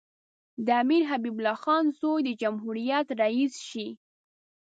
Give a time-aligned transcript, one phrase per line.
[0.65, 3.87] د امیر حبیب الله خان زوی د جمهوریت رییس شي.